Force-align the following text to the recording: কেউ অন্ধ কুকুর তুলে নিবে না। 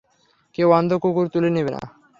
কেউ 0.55 0.67
অন্ধ 0.71 0.91
কুকুর 0.93 1.25
তুলে 1.27 1.49
নিবে 1.49 1.71
না। 1.71 1.81